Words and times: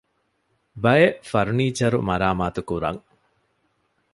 ބައެއް 0.83 1.19
ފަރުނީޗަރު 1.31 1.97
މަރާމާތު 2.09 2.61
ކުރަން 2.69 3.01